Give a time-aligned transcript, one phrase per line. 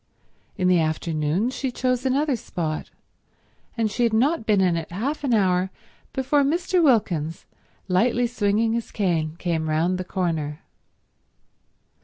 [0.57, 2.89] In the afternoon she chose another spot;
[3.77, 5.69] and she had not been in it half an hour
[6.11, 6.83] before Mr.
[6.83, 7.45] Wilkins,
[7.87, 10.61] lightly swinging his cane, came round the corner.